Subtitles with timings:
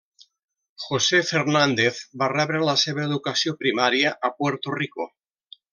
[0.85, 5.13] José Fernández va rebre la seva educació primària a Puerto Rico.